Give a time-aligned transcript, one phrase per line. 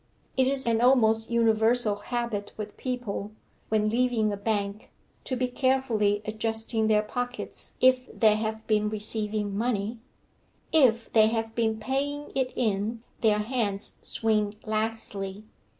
[0.35, 3.33] It is an almost universal habit with people,
[3.69, 4.89] when leaving a bank,
[5.25, 9.99] to be carefully adjusting their pockets if they have been receiving money;
[10.71, 15.43] if they have been paying it in, their hands swing laxly.